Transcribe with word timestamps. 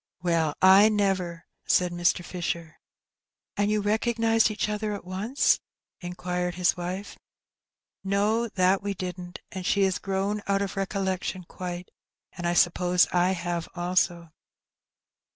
"WeU, 0.23 0.55
I 0.63 0.89
never!" 0.89 1.45
said 1.67 1.91
Mr. 1.91 2.25
Fisher. 2.25 2.77
"And 3.55 3.69
you 3.69 3.81
recognized 3.81 4.49
each 4.49 4.67
other 4.67 4.93
at 4.95 5.05
once?" 5.05 5.59
inquired 5.99 6.55
his 6.55 6.75
wife." 6.75 7.19
No, 8.03 8.47
that 8.49 8.81
we 8.81 8.95
didn't: 8.95 9.41
she 9.61 9.83
has 9.83 9.99
grown 9.99 10.41
out 10.47 10.63
of 10.63 10.75
recollection 10.75 11.43
quite; 11.43 11.89
and 12.31 12.47
I 12.47 12.55
suppose 12.55 13.05
I 13.13 13.33
have 13.33 13.69
also." 13.75 14.31